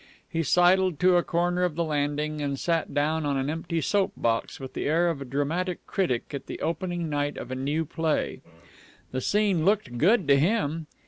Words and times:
He 0.27 0.41
sidled 0.41 0.99
to 1.01 1.15
a 1.17 1.21
corner 1.21 1.61
of 1.61 1.75
the 1.75 1.83
landing, 1.83 2.41
and 2.41 2.59
sat 2.59 2.91
down 2.91 3.23
on 3.23 3.37
an 3.37 3.51
empty 3.51 3.81
soap 3.81 4.13
box 4.17 4.59
with 4.59 4.73
the 4.73 4.85
air 4.85 5.07
of 5.11 5.21
a 5.21 5.25
dramatic 5.25 5.85
critic 5.85 6.33
at 6.33 6.47
the 6.47 6.59
opening 6.61 7.07
night 7.07 7.37
of 7.37 7.51
a 7.51 7.55
new 7.55 7.85
play. 7.85 8.41
The 9.11 9.21
scene 9.21 9.63
looked 9.63 9.99
good 9.99 10.27
to 10.29 10.39
him. 10.39 10.87